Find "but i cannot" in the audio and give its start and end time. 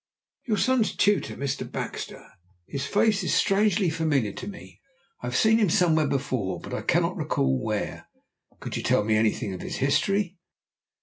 6.59-7.15